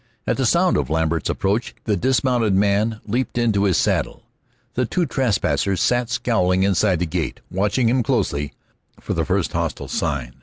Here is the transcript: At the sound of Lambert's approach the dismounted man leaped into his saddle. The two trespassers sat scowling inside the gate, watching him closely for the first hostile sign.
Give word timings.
At 0.25 0.35
the 0.37 0.47
sound 0.47 0.77
of 0.77 0.89
Lambert's 0.89 1.29
approach 1.29 1.75
the 1.83 1.95
dismounted 1.95 2.55
man 2.55 2.99
leaped 3.05 3.37
into 3.37 3.65
his 3.65 3.77
saddle. 3.77 4.23
The 4.73 4.87
two 4.87 5.05
trespassers 5.05 5.79
sat 5.79 6.09
scowling 6.09 6.63
inside 6.63 6.97
the 6.97 7.05
gate, 7.05 7.39
watching 7.51 7.87
him 7.87 8.01
closely 8.01 8.51
for 8.99 9.13
the 9.13 9.25
first 9.25 9.53
hostile 9.53 9.87
sign. 9.89 10.33